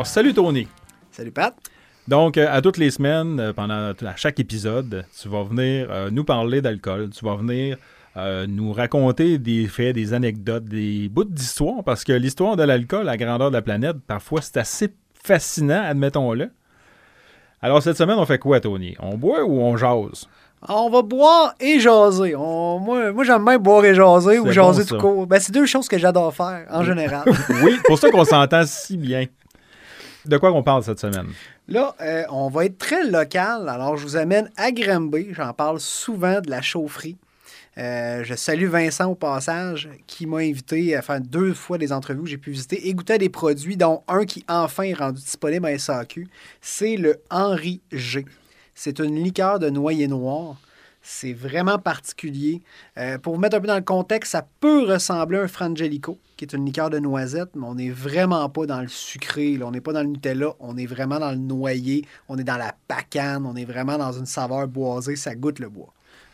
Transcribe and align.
Alors, 0.00 0.06
salut 0.06 0.32
Tony. 0.32 0.66
Salut 1.10 1.30
Pat. 1.30 1.54
Donc, 2.08 2.38
euh, 2.38 2.46
à 2.50 2.62
toutes 2.62 2.78
les 2.78 2.90
semaines, 2.90 3.38
euh, 3.38 3.52
pendant 3.52 3.92
à 3.92 4.16
chaque 4.16 4.40
épisode, 4.40 5.04
tu 5.20 5.28
vas 5.28 5.42
venir 5.42 5.88
euh, 5.90 6.08
nous 6.10 6.24
parler 6.24 6.62
d'alcool. 6.62 7.10
Tu 7.10 7.22
vas 7.22 7.36
venir 7.36 7.76
nous 8.48 8.72
raconter 8.72 9.36
des 9.36 9.66
faits, 9.66 9.94
des 9.94 10.14
anecdotes, 10.14 10.64
des 10.64 11.10
bouts 11.10 11.24
d'histoire, 11.24 11.84
parce 11.84 12.02
que 12.02 12.14
l'histoire 12.14 12.56
de 12.56 12.62
l'alcool 12.62 13.10
à 13.10 13.18
grandeur 13.18 13.50
de 13.50 13.56
la 13.56 13.60
planète, 13.60 13.96
parfois, 14.06 14.40
c'est 14.40 14.56
assez 14.56 14.88
fascinant, 15.22 15.82
admettons-le. 15.84 16.48
Alors, 17.60 17.82
cette 17.82 17.98
semaine, 17.98 18.16
on 18.16 18.24
fait 18.24 18.38
quoi, 18.38 18.58
Tony? 18.58 18.96
On 19.00 19.18
boit 19.18 19.44
ou 19.44 19.60
on 19.60 19.76
jase? 19.76 20.26
On 20.66 20.88
va 20.88 21.02
boire 21.02 21.54
et 21.60 21.78
jaser. 21.78 22.34
moi, 22.34 23.12
moi 23.12 23.24
j'aime 23.24 23.44
bien 23.44 23.58
boire 23.58 23.84
et 23.84 23.94
jaser 23.94 24.38
ou 24.38 24.50
jaser 24.50 24.86
tout 24.86 24.96
court. 24.96 25.26
Ben, 25.26 25.38
c'est 25.40 25.52
deux 25.52 25.66
choses 25.66 25.88
que 25.88 25.98
j'adore 25.98 26.34
faire, 26.34 26.66
en 26.70 26.84
général. 26.84 27.24
oui, 27.62 27.78
pour 27.84 27.98
ça 27.98 28.10
qu'on 28.10 28.24
s'entend 28.24 28.62
si 28.64 28.96
bien. 28.96 29.26
De 30.26 30.36
quoi 30.36 30.52
on 30.52 30.62
parle 30.62 30.82
cette 30.82 31.00
semaine? 31.00 31.28
Là, 31.68 31.94
euh, 32.00 32.24
on 32.30 32.48
va 32.48 32.66
être 32.66 32.78
très 32.78 33.08
local. 33.08 33.68
Alors, 33.68 33.96
je 33.96 34.02
vous 34.04 34.16
amène 34.16 34.50
à 34.56 34.72
Granby. 34.72 35.28
J'en 35.32 35.52
parle 35.52 35.80
souvent 35.80 36.40
de 36.40 36.50
la 36.50 36.62
chaufferie. 36.62 37.16
Euh, 37.78 38.24
je 38.24 38.34
salue 38.34 38.66
Vincent 38.66 39.10
au 39.10 39.14
passage 39.14 39.88
qui 40.06 40.26
m'a 40.26 40.38
invité 40.38 40.94
à 40.96 41.02
faire 41.02 41.20
deux 41.20 41.54
fois 41.54 41.78
des 41.78 41.92
entrevues 41.92 42.20
où 42.20 42.26
j'ai 42.26 42.36
pu 42.36 42.50
visiter 42.50 42.88
et 42.88 42.94
goûter 42.94 43.16
des 43.16 43.28
produits, 43.28 43.76
dont 43.76 44.02
un 44.08 44.24
qui 44.24 44.44
enfin 44.48 44.82
est 44.82 44.94
rendu 44.94 45.20
disponible 45.20 45.66
à 45.66 45.78
SAQ. 45.78 46.28
C'est 46.60 46.96
le 46.96 47.22
Henri 47.30 47.80
G. 47.92 48.26
C'est 48.74 48.98
une 48.98 49.22
liqueur 49.22 49.58
de 49.58 49.70
noyer 49.70 50.08
noir. 50.08 50.56
C'est 51.02 51.32
vraiment 51.32 51.78
particulier. 51.78 52.60
Euh, 52.98 53.18
pour 53.18 53.34
vous 53.34 53.40
mettre 53.40 53.56
un 53.56 53.60
peu 53.60 53.66
dans 53.66 53.76
le 53.76 53.80
contexte, 53.80 54.32
ça 54.32 54.46
peut 54.60 54.84
ressembler 54.84 55.38
à 55.38 55.42
un 55.42 55.48
Frangelico, 55.48 56.18
qui 56.36 56.44
est 56.44 56.52
une 56.52 56.66
liqueur 56.66 56.90
de 56.90 56.98
noisette, 56.98 57.50
mais 57.54 57.66
on 57.66 57.74
n'est 57.74 57.90
vraiment 57.90 58.48
pas 58.50 58.66
dans 58.66 58.82
le 58.82 58.88
sucré. 58.88 59.58
On 59.62 59.70
n'est 59.70 59.80
pas 59.80 59.92
dans 59.92 60.02
le 60.02 60.08
Nutella, 60.08 60.52
on 60.60 60.76
est 60.76 60.86
vraiment 60.86 61.18
dans 61.18 61.30
le 61.30 61.38
noyer, 61.38 62.04
on 62.28 62.38
est 62.38 62.44
dans 62.44 62.58
la 62.58 62.74
pacane, 62.86 63.46
on 63.46 63.56
est 63.56 63.64
vraiment 63.64 63.96
dans 63.96 64.12
une 64.12 64.26
saveur 64.26 64.68
boisée, 64.68 65.16
ça 65.16 65.34
goûte 65.34 65.58
le 65.58 65.70
bois. 65.70 65.92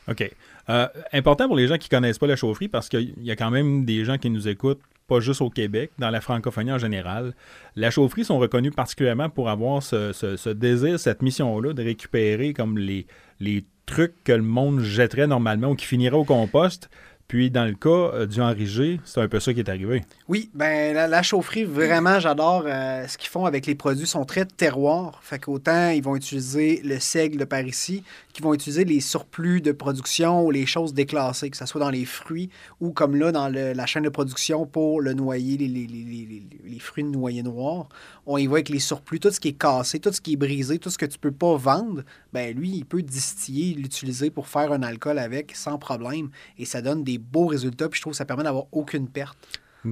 OK. 0.09 0.29
Euh, 0.69 0.89
important 1.13 1.47
pour 1.47 1.57
les 1.57 1.69
gens 1.69 1.79
qui 1.79 1.89
ne 1.93 1.99
connaissent 1.99 2.19
pas 2.19 2.27
la 2.27 2.37
chaufferie, 2.37 2.69
parce 2.69 2.89
qu'il 2.89 3.15
y 3.23 3.31
a 3.31 3.37
quand 3.37 3.51
même 3.51 3.85
des 3.85 4.05
gens 4.05 4.19
qui 4.19 4.31
nous 4.31 4.49
écoutent 4.49 4.83
pas 5.07 5.21
juste 5.21 5.41
au 5.41 5.51
Québec, 5.51 5.93
dans 5.99 6.11
la 6.11 6.21
francophonie 6.21 6.73
en 6.73 6.79
général. 6.79 7.35
La 7.77 7.91
chaufferie 7.93 8.25
sont 8.25 8.39
reconnus 8.39 8.73
particulièrement 8.75 9.29
pour 9.31 9.49
avoir 9.49 9.83
ce, 9.83 10.53
désir, 10.53 10.99
cette 10.99 11.23
mission-là 11.23 11.73
de 11.73 11.83
récupérer 11.85 12.53
comme 12.53 12.77
les, 12.77 13.07
les 13.39 13.65
trucs 13.87 14.23
que 14.25 14.33
le 14.33 14.43
monde 14.43 14.81
jetterait 14.81 15.27
normalement 15.27 15.71
ou 15.71 15.75
qui 15.75 15.87
finiraient 15.87 16.17
au 16.17 16.25
compost, 16.25 16.91
puis, 17.29 17.51
dans 17.51 17.65
le 17.65 17.75
cas 17.75 17.89
euh, 17.89 18.27
du 18.27 18.41
Henri 18.41 18.67
G, 18.67 19.01
c'est 19.05 19.21
un 19.21 19.27
peu 19.27 19.41
ça 19.41 19.53
qui 19.53 19.59
est 19.59 19.69
arrivé. 19.69 20.05
Oui, 20.29 20.49
ben 20.55 20.95
la, 20.95 21.23
chaufferie, 21.23 21.65
vraiment, 21.65 22.21
j'adore 22.21 22.63
euh, 22.67 23.05
ce 23.09 23.19
qu'ils 23.19 23.31
font 23.31 23.47
avec 23.47 23.67
les 23.67 23.75
produits. 23.75 24.07
Sont 24.07 24.25
très 24.25 24.45
terroirs. 24.45 25.19
Fait 25.23 25.41
qu'autant, 25.41 25.91
ils 25.91 26.03
vont 26.03 26.15
utiliser 26.15 26.81
le 26.85 27.01
seigle 27.01 27.39
de 27.39 27.45
par 27.45 27.63
ici, 27.63 28.05
qu'ils 28.33 28.45
vont 28.45 28.55
utiliser 28.55 28.85
les 28.85 29.01
surplus 29.01 29.61
de 29.61 29.73
production 29.73 30.45
ou 30.45 30.53
les 30.53 30.67
choses 30.67 30.95
déclassées, 30.95 31.51
que 31.51 31.57
ce 31.57 31.67
soit 31.67 31.81
dans 31.81 31.91
les 31.91 32.05
fruits 32.05 32.49
ou 32.81 32.93
comme 32.93 33.17
là, 33.17 33.33
dans 33.33 33.49
la 33.49 33.87
chaîne 33.87 34.05
de 34.05 34.09
production 34.09 34.65
pour 34.65 35.01
le 35.01 35.13
noyer, 35.13 35.57
les, 35.57 35.67
les, 35.67 35.87
les, 35.87 36.79
fruits 36.79 37.03
de 37.03 37.09
noyer 37.09 37.43
noir. 37.43 37.89
On 38.27 38.39
y 38.39 38.47
voit 38.47 38.59
avec 38.59 38.69
les 38.69 38.79
surplus, 38.79 39.19
tout 39.19 39.31
ce 39.31 39.41
qui 39.41 39.49
est 39.49 39.59
cassé, 39.59 39.99
tout 39.99 40.13
ce 40.13 40.21
qui 40.21 40.35
est 40.35 40.37
brisé, 40.37 40.79
tout 40.79 40.91
ce 40.91 40.99
que 40.99 41.07
tu 41.07 41.19
peux 41.19 41.33
pas 41.33 41.57
vendre, 41.57 42.03
ben 42.33 42.55
lui, 42.57 42.71
il 42.71 42.85
peut 42.85 43.03
distiller, 43.03 43.75
l'utiliser 43.75 44.31
pour 44.31 44.47
faire 44.47 44.73
un 44.73 44.83
alcool 44.83 45.19
avec 45.19 45.57
sans 45.57 45.79
problème. 45.79 46.29
Et 46.59 46.65
ça 46.67 46.83
donne 46.83 47.03
des 47.03 47.16
beaux 47.19 47.47
résultats, 47.47 47.89
puis 47.89 47.99
je 47.99 48.03
trouve 48.03 48.13
que 48.13 48.17
ça 48.17 48.25
permet 48.25 48.45
d'avoir 48.45 48.65
aucune 48.73 49.09
perte. 49.09 49.39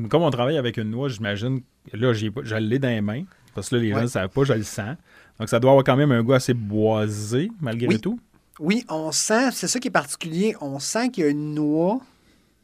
Comme 0.09 0.23
on 0.23 0.31
travaille 0.31 0.57
avec 0.57 0.77
une 0.77 0.91
noix, 0.91 1.09
j'imagine, 1.09 1.61
là, 1.93 2.13
je 2.13 2.57
l'ai 2.57 2.79
dans 2.79 2.89
les 2.89 3.01
mains, 3.01 3.25
parce 3.55 3.69
que 3.69 3.77
là, 3.77 3.83
les 3.83 3.91
gens 3.91 4.03
ne 4.03 4.07
savent 4.07 4.29
pas, 4.29 4.45
je 4.45 4.53
le 4.53 4.63
sens. 4.63 4.97
Donc, 5.39 5.49
ça 5.49 5.61
doit 5.61 5.71
avoir 5.71 5.85
quand 5.85 5.97
même 5.97 6.13
un 6.13 6.23
goût 6.23 6.33
assez 6.33 6.55
boisé, 6.55 7.51
malgré 7.61 7.99
tout. 7.99 8.19
Oui, 8.61 8.85
on 8.89 9.11
sent, 9.11 9.51
c'est 9.53 9.67
ça 9.67 9.81
qui 9.81 9.89
est 9.89 9.93
particulier, 9.93 10.55
on 10.61 10.79
sent 10.79 11.11
qu'il 11.11 11.25
y 11.25 11.27
a 11.27 11.31
une 11.31 11.55
noix, 11.55 12.01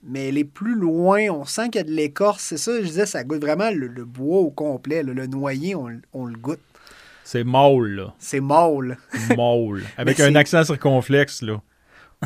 mais 0.03 0.29
elle 0.29 0.39
est 0.39 0.45
plus 0.45 0.75
loin, 0.75 1.29
on 1.31 1.45
sent 1.45 1.71
qu'il 1.71 1.81
y 1.81 1.85
a 1.85 1.85
de 1.85 1.91
l'écorce. 1.91 2.43
C'est 2.43 2.57
ça, 2.57 2.81
je 2.81 2.87
disais, 2.87 3.07
ça 3.07 3.25
goûte 3.25 3.41
vraiment 3.41 3.71
le, 3.71 4.05
bois 4.05 4.39
au 4.39 4.51
complet. 4.51 5.03
Le, 5.03 5.27
noyer, 5.27 5.75
on, 5.75 6.27
le 6.27 6.39
goûte. 6.39 6.61
C'est 7.25 7.45
mâle, 7.45 7.95
là. 7.95 8.15
C'est 8.19 8.41
mâle. 8.41 8.99
Mâle. 9.37 9.83
Avec 9.97 10.21
un 10.21 10.35
accent 10.37 10.65
circonflexe, 10.65 11.43
là. 11.43 11.61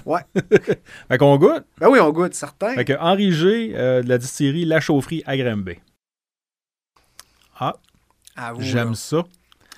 Ouais. 0.05 0.21
fait 1.09 1.19
qu'on 1.19 1.37
goûte? 1.37 1.65
Ben 1.79 1.89
oui, 1.89 2.01
on 2.01 2.11
goûte, 2.11 2.35
certain. 2.35 2.75
Fait 2.75 2.85
que 2.85 2.95
Henri 2.99 3.33
G, 3.33 3.73
euh, 3.75 4.03
de 4.03 4.09
la 4.09 4.19
distillerie 4.19 4.65
La 4.65 4.81
Chaufferie 4.81 5.23
à 5.27 5.37
Grimby. 5.37 5.79
Ah. 7.59 7.75
J'aime 8.59 8.95
ça. 8.95 9.25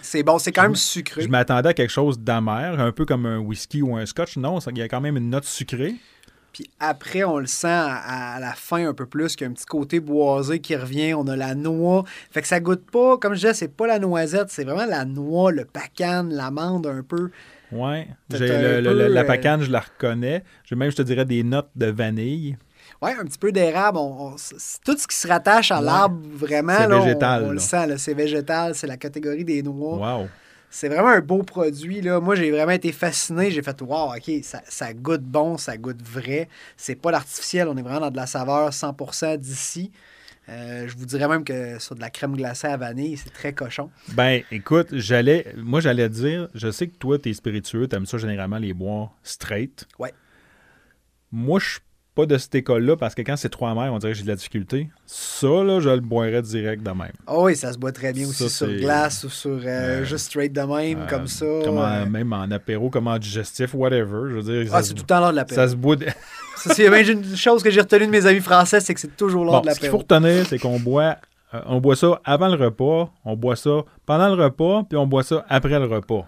C'est 0.01 0.23
bon, 0.23 0.39
c'est 0.39 0.53
quand 0.53 0.63
même 0.63 0.77
sucré. 0.77 1.23
Je 1.23 1.29
m'attendais 1.29 1.71
à 1.71 1.75
quelque 1.75 1.91
chose 1.91 2.19
d'amer, 2.19 2.79
un 2.79 2.93
peu 2.93 3.05
comme 3.05 3.27
un 3.27 3.39
whisky 3.39 3.83
ou 3.83 3.97
un 3.97 4.07
scotch. 4.07 4.37
Non, 4.37 4.59
il 4.59 4.79
y 4.79 4.83
a 4.83 4.89
quand 4.89 5.01
même 5.01 5.17
une 5.17 5.31
note 5.31 5.45
sucrée. 5.45 5.97
Puis 6.53 6.71
après, 6.81 7.23
on 7.23 7.39
le 7.39 7.47
sent 7.47 7.67
à, 7.69 8.39
la 8.41 8.53
fin 8.53 8.89
un 8.89 8.95
peu 8.95 9.05
plus, 9.05 9.37
qu'il 9.37 9.45
y 9.45 9.49
a 9.49 9.51
un 9.51 9.53
petit 9.53 9.67
côté 9.67 10.01
boisé 10.01 10.61
qui 10.61 10.75
revient. 10.75 11.13
On 11.13 11.27
a 11.27 11.37
la 11.37 11.55
noix. 11.55 12.05
Fait 12.31 12.41
que 12.41 12.49
ça 12.49 12.61
goûte 12.61 12.91
pas, 12.91 13.19
comme 13.19 13.35
je 13.35 13.41
disais, 13.41 13.53
c'est 13.53 13.77
pas 13.77 13.87
la 13.87 13.99
noisette, 13.99 14.49
c'est 14.49 14.65
vraiment 14.65 14.87
la 14.87 15.05
noix, 15.05 15.53
le 15.53 15.67
pacane, 15.67 16.33
l'amande 16.33 16.87
un 16.87 17.03
peu. 17.03 17.31
Ouais. 17.73 18.09
Le, 18.31 19.09
la 19.09 19.21
euh, 19.21 19.25
pacane, 19.25 19.63
je 19.63 19.71
la 19.71 19.81
reconnais. 19.81 20.45
J'ai 20.65 20.77
même, 20.77 20.91
je 20.91 20.97
te 20.97 21.03
dirais, 21.03 21.25
des 21.25 21.43
notes 21.43 21.71
de 21.75 21.87
vanille. 21.87 22.57
Oui, 23.03 23.11
un 23.19 23.25
petit 23.25 23.39
peu 23.39 23.53
d'érable. 23.53 23.99
tout 24.85 24.97
ce 24.97 25.07
qui 25.07 25.17
se 25.17 25.29
rattache 25.29 25.71
à 25.71 25.81
l'arbre, 25.81 26.21
vraiment, 26.33 26.77
c'est 26.79 26.87
végétal, 26.89 27.45
on, 27.45 27.51
le 27.51 27.59
sent. 27.59 27.99
C'est 27.99 28.15
végétal, 28.15 28.75
c'est 28.75 28.87
la 28.87 28.97
catégorie 28.97 29.45
des 29.45 29.63
noix. 29.63 30.19
Wow. 30.19 30.29
C'est 30.71 30.89
vraiment 30.89 31.09
un 31.09 31.21
beau 31.21 31.43
produit. 31.43 32.01
Là. 32.01 32.21
Moi, 32.21 32.35
j'ai 32.35 32.51
vraiment 32.51 32.73
été 32.73 32.93
fasciné. 32.93 33.51
J'ai 33.51 33.63
fait 33.63 33.81
Wow, 33.81 34.15
OK, 34.15 34.31
ça, 34.43 34.93
goûte 34.95 35.23
bon, 35.23 35.57
ça 35.57 35.77
goûte 35.77 36.03
vrai. 36.03 36.49
C'est 36.77 36.97
pas 36.97 37.11
l'artificiel, 37.11 37.69
on 37.69 37.77
est 37.77 37.83
vraiment 37.83 38.01
dans 38.01 38.11
de 38.11 38.17
la 38.17 38.27
saveur 38.27 38.71
100% 38.71 39.37
d'ici. 39.39 39.91
Euh, 40.49 40.87
je 40.87 40.97
vous 40.97 41.07
dirais 41.07 41.27
même 41.27 41.45
que 41.45 41.79
sur 41.79 41.95
de 41.95 42.01
la 42.01 42.11
crème 42.11 42.37
glacée 42.37 42.69
à 42.69 42.77
vanille, 42.77 43.17
c'est 43.17 43.33
très 43.33 43.53
cochon. 43.53 43.91
Ben, 44.13 44.43
écoute, 44.53 44.89
j'allais, 44.93 45.53
moi, 45.57 45.81
j'allais 45.81 46.09
dire, 46.09 46.49
je 46.55 46.71
sais 46.71 46.87
que 46.87 46.97
toi, 46.97 47.19
tu 47.19 47.31
es 47.31 47.35
spiritueux, 47.35 47.89
tu 47.89 47.97
aimes 47.97 48.07
ça 48.07 48.19
généralement 48.19 48.59
les 48.59 48.73
bois 48.73 49.13
straight. 49.23 49.87
Ouais. 49.99 50.13
Moi, 51.33 51.59
je 51.59 51.71
suis 51.71 51.81
pas 52.17 52.25
de 52.25 52.39
cette 52.39 52.55
école-là 52.55 52.97
parce 52.97 53.15
que 53.15 53.21
quand 53.21 53.37
c'est 53.37 53.51
trois 53.51 53.75
mères, 53.75 53.93
on 53.93 53.99
dirait 53.99 54.13
que 54.13 54.19
j'ai 54.19 54.25
de 54.25 54.29
la 54.29 54.37
difficulté. 54.37 54.89
Ça, 55.05 55.63
là, 55.63 55.81
je 55.81 55.91
le 55.91 56.01
boirais 56.01 56.41
direct 56.41 56.83
de 56.83 56.91
même. 56.91 57.13
Oh 57.29 57.45
oui, 57.45 57.55
ça 57.55 57.75
se 57.75 57.79
boit 57.79 57.93
très 57.93 58.15
bien 58.15 58.27
aussi 58.27 58.49
sur 58.49 58.67
glace 58.69 59.23
ou 59.25 59.29
sur 59.29 59.61
euh, 59.63 60.03
juste 60.03 60.27
straight 60.27 60.53
de 60.53 60.63
même, 60.63 61.03
euh, 61.03 61.07
comme 61.07 61.27
ça. 61.27 61.45
Même 62.09 62.33
en 62.33 62.51
apéro, 62.51 62.89
comme 62.89 63.07
en 63.07 63.19
digestif, 63.19 63.75
whatever. 63.75 64.31
Je 64.31 64.37
veux 64.37 64.43
dire, 64.43 64.73
ah, 64.75 64.83
c'est 64.83 64.95
tout 64.95 65.03
le 65.03 65.07
temps 65.07 65.21
l'heure 65.21 65.33
de 65.33 65.37
l'apéro. 65.37 65.61
Ça 65.61 65.69
se 65.69 65.77
boit. 65.77 65.97
C'est 66.57 66.87
une 66.87 67.37
chose 67.37 67.63
que 67.63 67.71
j'ai 67.71 67.81
retenue 67.81 68.07
de 68.07 68.11
mes 68.11 68.25
amis 68.25 68.41
français, 68.41 68.81
c'est 68.81 68.95
que 68.95 68.99
c'est 68.99 69.15
toujours 69.15 69.45
l'heure 69.45 69.61
de 69.61 69.67
l'apéro. 69.67 69.75
Ce 69.75 69.81
qu'il 69.81 69.91
faut 69.91 69.99
retenir, 69.99 70.47
c'est 70.47 70.59
qu'on 70.59 70.81
boit, 70.81 71.19
euh, 71.55 71.61
on 71.67 71.81
boit 71.81 71.95
ça 71.95 72.19
avant 72.25 72.49
le 72.49 72.57
repas, 72.57 73.13
on 73.27 73.37
boit 73.37 73.57
ça 73.57 73.85
pendant 74.07 74.35
le 74.35 74.43
repas, 74.43 74.83
puis 74.89 74.97
on 74.97 75.07
boit 75.07 75.23
ça 75.23 75.45
après 75.49 75.79
le 75.79 75.85
repas. 75.85 76.27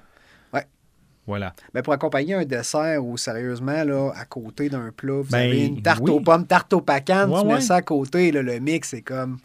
Voilà. 1.29 1.53
Mais 1.75 1.83
pour 1.83 1.93
accompagner 1.93 2.35
un 2.35 2.45
dessert 2.47 3.05
ou 3.05 3.19
sérieusement, 3.19 3.85
là, 3.85 4.13
à 4.17 4.25
côté 4.25 4.71
d'un 4.71 4.91
plat, 4.91 5.21
vous 5.21 5.31
ben, 5.31 5.41
avez 5.41 5.67
une 5.67 5.83
tarte 5.83 6.09
aux 6.09 6.21
pommes, 6.21 6.47
tarte 6.47 6.73
aux 6.73 6.81
pacane, 6.81 7.31
tu 7.39 7.47
mets 7.47 7.61
ça 7.61 7.77
à 7.77 7.83
côté, 7.83 8.33
là, 8.33 8.41
le 8.41 8.59
mix, 8.59 8.89
c'est 8.89 9.03
comme. 9.03 9.37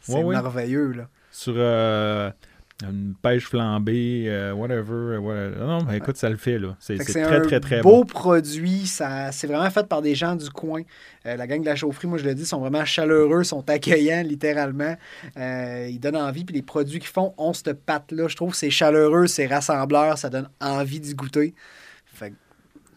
C'est 0.00 0.24
merveilleux. 0.24 0.92
Là. 0.92 1.08
Sur. 1.30 1.52
Euh, 1.56 2.30
une 2.82 3.14
pêche 3.14 3.46
flambée, 3.46 4.24
euh, 4.28 4.52
whatever, 4.52 5.18
Non, 5.58 5.84
mais 5.84 5.98
écoute, 5.98 6.16
ça 6.16 6.28
le 6.30 6.36
fait, 6.36 6.58
là. 6.58 6.76
C'est 6.78 6.96
très, 6.96 7.42
très, 7.42 7.60
très 7.60 7.80
beau. 7.80 7.98
beau 7.98 8.04
produit. 8.04 8.86
C'est 8.86 9.46
vraiment 9.46 9.70
fait 9.70 9.86
par 9.86 10.02
des 10.02 10.14
gens 10.14 10.36
du 10.36 10.50
coin. 10.50 10.82
Euh, 11.26 11.36
la 11.36 11.46
gang 11.46 11.60
de 11.60 11.66
la 11.66 11.76
chaufferie, 11.76 12.08
moi, 12.08 12.18
je 12.18 12.24
le 12.24 12.34
dis, 12.34 12.46
sont 12.46 12.60
vraiment 12.60 12.84
chaleureux, 12.84 13.44
sont 13.44 13.68
accueillants, 13.68 14.22
littéralement. 14.22 14.96
Euh, 15.36 15.88
ils 15.90 16.00
donnent 16.00 16.16
envie. 16.16 16.44
Puis 16.44 16.54
les 16.54 16.62
produits 16.62 16.98
qu'ils 16.98 17.08
font 17.08 17.34
ont 17.36 17.52
cette 17.52 17.84
patte-là. 17.84 18.28
Je 18.28 18.36
trouve 18.36 18.52
que 18.52 18.56
c'est 18.56 18.70
chaleureux, 18.70 19.26
c'est 19.26 19.46
rassembleur, 19.46 20.18
ça 20.18 20.30
donne 20.30 20.48
envie 20.60 21.00
d'y 21.00 21.14
goûter. 21.14 21.54
Fait 22.06 22.32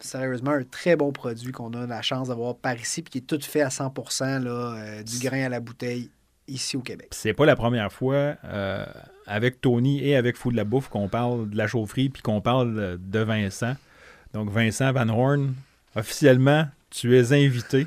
sérieusement, 0.00 0.50
un 0.50 0.64
très 0.64 0.96
bon 0.96 1.12
produit 1.12 1.52
qu'on 1.52 1.72
a 1.72 1.86
la 1.86 2.02
chance 2.02 2.28
d'avoir 2.28 2.56
par 2.56 2.78
ici, 2.78 3.02
puis 3.02 3.10
qui 3.10 3.18
est 3.18 3.20
tout 3.22 3.40
fait 3.40 3.62
à 3.62 3.70
100 3.70 3.92
là, 4.40 5.02
du 5.02 5.18
grain 5.18 5.44
à 5.44 5.48
la 5.48 5.60
bouteille 5.60 6.10
ici 6.48 6.76
au 6.76 6.80
Québec. 6.80 7.08
C'est 7.12 7.32
pas 7.32 7.46
la 7.46 7.56
première 7.56 7.92
fois 7.92 8.36
euh, 8.44 8.84
avec 9.26 9.60
Tony 9.60 10.06
et 10.06 10.16
avec 10.16 10.36
Fou 10.36 10.50
de 10.50 10.56
la 10.56 10.64
Bouffe 10.64 10.88
qu'on 10.88 11.08
parle 11.08 11.50
de 11.50 11.56
la 11.56 11.66
chaufferie 11.66 12.08
puis 12.08 12.22
qu'on 12.22 12.40
parle 12.40 12.98
de 12.98 13.18
Vincent. 13.20 13.76
Donc 14.32 14.50
Vincent 14.50 14.92
Van 14.92 15.08
Horn, 15.08 15.54
officiellement, 15.94 16.66
tu 16.90 17.16
es 17.16 17.32
invité. 17.32 17.86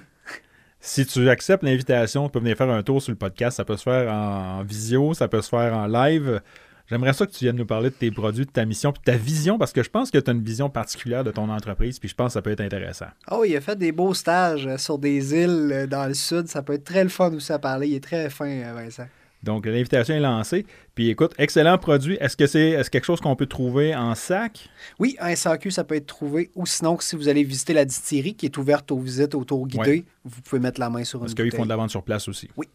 Si 0.79 1.05
tu 1.05 1.29
acceptes 1.29 1.63
l'invitation, 1.63 2.27
tu 2.27 2.31
peux 2.31 2.39
venir 2.39 2.55
faire 2.55 2.69
un 2.69 2.83
tour 2.83 3.01
sur 3.01 3.11
le 3.11 3.17
podcast. 3.17 3.57
Ça 3.57 3.65
peut 3.65 3.77
se 3.77 3.83
faire 3.83 4.11
en 4.11 4.63
visio, 4.63 5.13
ça 5.13 5.27
peut 5.27 5.41
se 5.41 5.49
faire 5.49 5.73
en 5.73 5.87
live. 5.87 6.41
J'aimerais 6.89 7.13
ça 7.13 7.25
que 7.25 7.31
tu 7.31 7.43
viennes 7.43 7.57
nous 7.57 7.65
parler 7.65 7.89
de 7.89 7.95
tes 7.95 8.11
produits, 8.11 8.45
de 8.45 8.51
ta 8.51 8.65
mission, 8.65 8.93
puis 8.93 9.01
de 9.05 9.11
ta 9.11 9.17
vision, 9.17 9.57
parce 9.57 9.73
que 9.73 9.83
je 9.83 9.89
pense 9.89 10.09
que 10.09 10.17
tu 10.17 10.29
as 10.29 10.33
une 10.33 10.43
vision 10.43 10.69
particulière 10.69 11.23
de 11.23 11.31
ton 11.31 11.49
entreprise, 11.49 11.99
puis 11.99 12.07
je 12.07 12.15
pense 12.15 12.27
que 12.27 12.33
ça 12.33 12.41
peut 12.41 12.51
être 12.51 12.61
intéressant. 12.61 13.07
Oh, 13.29 13.43
il 13.45 13.55
a 13.57 13.61
fait 13.61 13.77
des 13.77 13.91
beaux 13.91 14.13
stages 14.13 14.67
euh, 14.67 14.77
sur 14.77 14.97
des 14.97 15.33
îles 15.35 15.69
euh, 15.73 15.87
dans 15.87 16.05
le 16.05 16.13
sud. 16.13 16.47
Ça 16.47 16.61
peut 16.61 16.73
être 16.73 16.85
très 16.85 17.03
le 17.03 17.09
fun 17.09 17.33
aussi 17.33 17.51
à 17.51 17.59
parler. 17.59 17.87
Il 17.89 17.95
est 17.95 18.03
très 18.03 18.29
fin, 18.29 18.47
euh, 18.47 18.73
Vincent. 18.73 19.07
Donc, 19.43 19.65
l'invitation 19.65 20.15
est 20.15 20.19
lancée. 20.19 20.65
Puis 20.95 21.09
écoute, 21.09 21.33
excellent 21.37 21.77
produit. 21.77 22.17
Est-ce 22.19 22.35
que 22.35 22.47
c'est 22.47 22.69
est 22.71 22.89
quelque 22.89 23.05
chose 23.05 23.19
qu'on 23.21 23.35
peut 23.35 23.45
trouver 23.45 23.95
en 23.95 24.15
sac? 24.15 24.67
Oui, 24.97 25.15
un 25.19 25.35
SAQ, 25.35 25.69
ça 25.71 25.83
peut 25.83 25.95
être 25.95 26.07
trouvé. 26.07 26.49
Ou 26.55 26.65
sinon, 26.65 26.97
si 26.99 27.15
vous 27.15 27.29
allez 27.29 27.43
visiter 27.43 27.73
la 27.73 27.85
distillerie 27.85 28.33
qui 28.33 28.47
est 28.47 28.57
ouverte 28.57 28.91
aux 28.91 28.99
visites 28.99 29.35
au 29.35 29.43
tour 29.43 29.67
guidé, 29.67 29.89
Ouais. 29.91 30.05
vous 30.25 30.41
pouvez 30.41 30.59
mettre 30.59 30.79
la 30.79 30.89
main 30.89 31.03
sur 31.03 31.19
une 31.19 31.25
Parce 31.25 31.35
qu'ils 31.35 31.53
font 31.53 31.65
de 31.65 31.69
la 31.69 31.75
vente 31.75 31.91
sur 31.91 32.01
place 32.03 32.27
aussi. 32.27 32.49
Oui. 32.57 32.67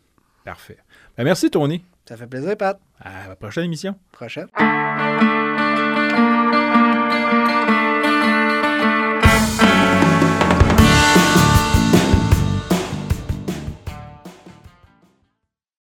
Parfait. 0.44 0.78
Ben, 1.16 1.24
merci, 1.24 1.50
Tony. 1.50 1.84
Ça 2.08 2.16
fait 2.16 2.26
plaisir, 2.26 2.56
Pat. 2.56 2.80
À 3.00 3.28
la 3.28 3.36
prochaine 3.36 3.64
émission. 3.64 3.94
Prochaine. 4.10 4.48